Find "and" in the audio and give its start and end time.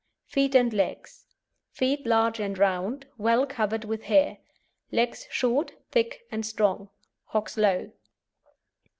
0.55-0.73, 2.39-2.57, 6.31-6.43